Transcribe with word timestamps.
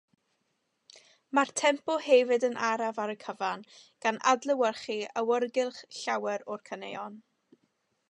Mae'r 1.37 1.51
tempo 1.61 1.97
hefyd 2.05 2.47
yn 2.49 2.57
araf 2.69 3.03
ar 3.05 3.13
y 3.17 3.17
cyfan, 3.27 3.67
gan 4.07 4.19
adlewyrchu 4.35 4.99
awyrgylch 5.25 5.87
llawer 6.01 6.51
o'r 6.57 6.69
caneuon. 6.73 7.25